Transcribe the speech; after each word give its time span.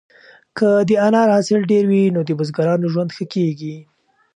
که 0.57 0.69
د 0.89 0.91
انار 1.07 1.27
حاصل 1.35 1.61
ډېر 1.71 1.83
وي 1.87 2.03
نو 2.15 2.21
د 2.25 2.31
بزګرانو 2.39 2.85
ژوند 2.93 3.11
ښه 3.15 3.25
کیږي. 3.33 3.77